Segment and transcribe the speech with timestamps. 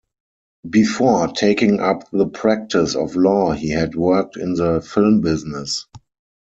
[0.67, 5.85] Before taking up the practice of law he had worked in the film business.